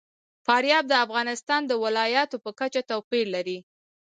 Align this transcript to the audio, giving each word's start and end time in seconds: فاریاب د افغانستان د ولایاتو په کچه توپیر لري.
فاریاب 0.45 0.83
د 0.89 0.93
افغانستان 1.05 1.61
د 1.67 1.71
ولایاتو 1.83 2.37
په 2.43 2.51
کچه 2.59 2.81
توپیر 2.89 3.25
لري. 3.35 3.57